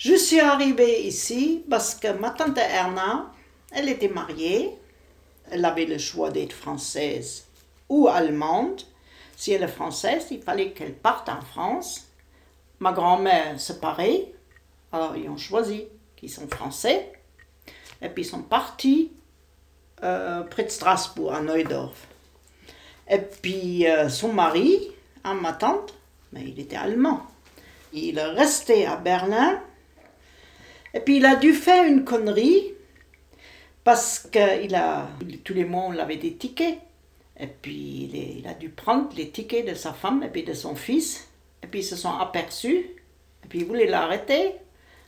[0.00, 3.30] Je suis arrivée ici parce que ma tante Erna,
[3.70, 4.70] elle était mariée.
[5.50, 7.44] Elle avait le choix d'être française
[7.90, 8.80] ou allemande.
[9.36, 12.08] Si elle est française, il fallait qu'elle parte en France.
[12.78, 14.32] Ma grand-mère, c'est pareil.
[14.90, 15.84] Alors, ils ont choisi
[16.16, 17.12] qu'ils sont français.
[18.00, 19.12] Et puis, ils sont partis
[20.02, 22.06] euh, près de Strasbourg, à Neudorf.
[23.06, 24.92] Et puis, euh, son mari,
[25.24, 25.92] à ma tante,
[26.32, 27.20] mais il était allemand.
[27.92, 29.60] Il est resté à Berlin.
[30.94, 32.74] Et puis, il a dû faire une connerie
[33.84, 35.08] parce que a,
[35.44, 36.78] tous les mois, on avait des tickets.
[37.38, 40.74] Et puis, il, a dû prendre les tickets de sa femme et puis de son
[40.74, 41.28] fils.
[41.62, 42.86] Et puis, ils se sont aperçus.
[43.44, 44.52] Et puis, ils voulaient l'arrêter.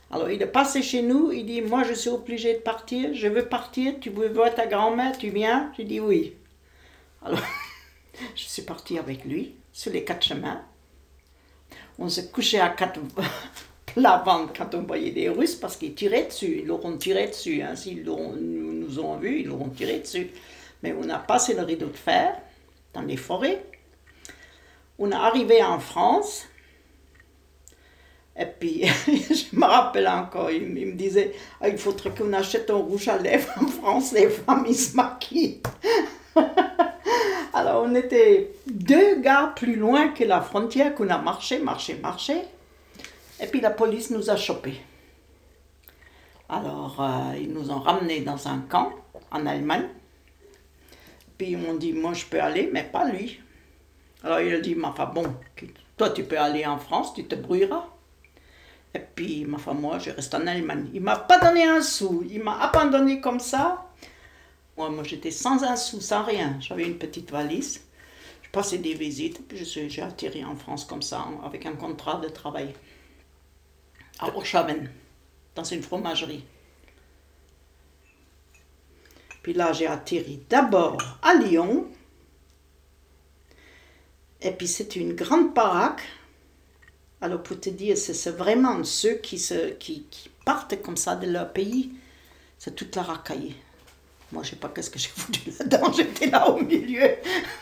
[0.09, 1.31] Alors, il est passé chez nous.
[1.31, 3.13] Il dit Moi, je suis obligé de partir.
[3.13, 3.95] Je veux partir.
[3.99, 5.17] Tu veux voir ta grand-mère?
[5.17, 5.71] Tu viens?
[5.77, 6.33] J'ai dit Oui.
[7.23, 7.39] Alors,
[8.35, 10.61] je suis partie avec lui sur les quatre chemins.
[11.99, 12.99] On s'est couché à quatre
[13.93, 14.23] plats
[14.57, 16.59] quand on voyait des Russes parce qu'ils tiraient dessus.
[16.61, 17.61] Ils l'auront tiré dessus.
[17.61, 17.75] Hein.
[17.75, 20.29] S'ils nous ont vus, ils l'auront tiré dessus.
[20.81, 22.35] Mais on a passé le rideau de fer
[22.93, 23.63] dans les forêts.
[24.99, 26.45] On est arrivé en France.
[28.37, 32.75] Et puis, je me rappelle encore, il, me disait ah, il faudrait qu'on achète un
[32.75, 35.61] rouge à lèvres en France, les femmes, ils se maquillent.
[37.53, 42.41] Alors, on était deux gars plus loin que la frontière, qu'on a marché, marché, marché.
[43.41, 44.81] Et puis, la police nous a chopés.
[46.49, 48.93] Alors, euh, ils nous ont ramenés dans un camp
[49.31, 49.87] en Allemagne.
[51.37, 53.39] Puis ils m'ont dit, moi je peux aller, mais pas lui.
[54.23, 55.35] Alors il a dit, ma femme, bon,
[55.97, 57.87] toi tu peux aller en France, tu te brouilleras.
[58.93, 60.89] Et puis ma femme, moi je reste en Allemagne.
[60.93, 63.89] Il m'a pas donné un sou, il m'a abandonné comme ça.
[64.77, 66.57] Moi, moi j'étais sans un sou, sans rien.
[66.59, 67.81] J'avais une petite valise.
[68.43, 72.29] Je passais des visites, puis j'ai atterri en France comme ça, avec un contrat de
[72.29, 72.73] travail.
[74.23, 74.89] À Orchaven,
[75.55, 76.45] dans une fromagerie.
[79.43, 81.85] Puis là, j'ai atterri d'abord à Lyon.
[84.41, 86.03] Et puis c'est une grande baraque.
[87.21, 90.05] Alors pour te dire, c'est vraiment ceux qui, se, qui,
[90.45, 91.93] partent comme ça de leur pays,
[92.57, 93.55] c'est toute la racaille.
[94.31, 97.15] Moi, je sais pas qu'est-ce que j'ai foutu là-dedans, j'étais là au milieu.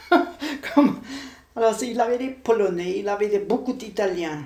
[1.55, 4.43] Alors, il avait des Polonais, il avait beaucoup d'Italiens.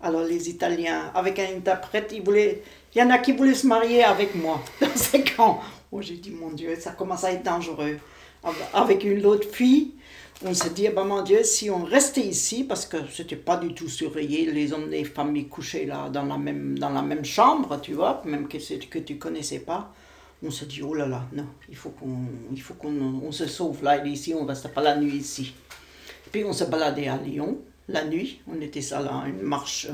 [0.00, 2.62] Alors, les Italiens, avec un interprète, ils voulaient...
[2.94, 5.60] il y en a qui voulaient se marier avec moi dans ces camps.
[5.90, 7.98] Oh, j'ai dit, mon Dieu, ça commence à être dangereux.
[8.72, 9.94] Avec une autre fille,
[10.44, 13.74] on s'est dit, bah, mon Dieu, si on restait ici, parce que c'était pas du
[13.74, 17.24] tout surveillé, les hommes et les familles couchaient là dans la même, dans la même
[17.24, 19.92] chambre, tu vois, même que, que tu connaissais pas.
[20.44, 22.18] On s'est dit, oh là là, non, il faut qu'on
[22.52, 25.54] il faut qu'on on se sauve là, ici, on ne reste pas la nuit ici.
[26.30, 29.88] Puis on s'est baladé à Lyon, la nuit, on était ça là, une marche,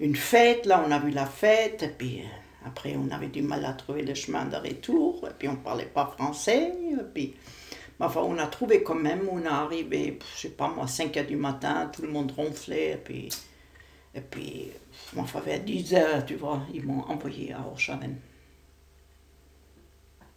[0.00, 2.22] une fête, là, on a vu la fête, et puis
[2.66, 5.84] après, on avait du mal à trouver le chemin de retour, et puis on parlait
[5.84, 6.72] pas français.
[6.90, 7.34] Et puis,
[8.00, 11.26] enfin, on a trouvé quand même, on est arrivé, je sais pas moi, 5 h
[11.26, 13.28] du matin, tout le monde ronflait, et puis,
[14.14, 14.70] et puis
[15.16, 18.16] enfin, vers 10 h tu vois, ils m'ont envoyé à Orchaven.